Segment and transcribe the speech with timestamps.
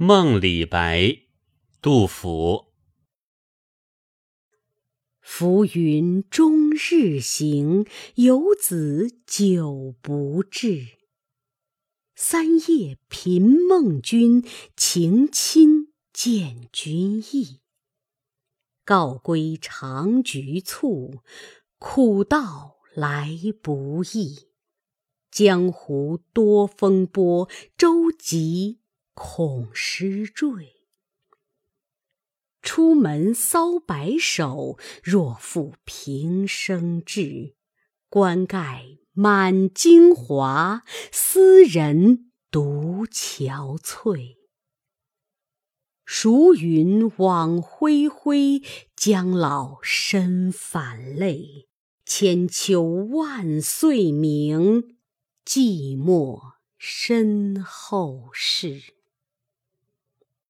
[0.00, 1.22] 梦李白，
[1.82, 2.66] 杜甫。
[5.20, 10.86] 浮云终日行，游子久不至。
[12.14, 14.44] 三夜频梦君，
[14.76, 17.58] 情亲见君意。
[18.84, 21.24] 告归长局促，
[21.80, 24.46] 苦道来不易。
[25.32, 28.76] 江湖多风波，舟楫
[29.18, 30.76] 恐失坠。
[32.62, 37.56] 出门搔白首，若负平生志。
[38.08, 44.36] 冠盖满京华，斯人独憔悴。
[46.04, 48.62] 孰云往恢恢，
[48.94, 51.68] 将老身反泪。
[52.06, 54.96] 千秋万岁名，
[55.44, 58.97] 寂寞身后事。